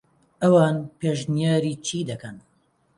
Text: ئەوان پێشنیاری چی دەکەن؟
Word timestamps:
ئەوان 0.41 0.77
پێشنیاری 0.99 1.73
چی 1.85 1.99
دەکەن؟ 2.09 2.37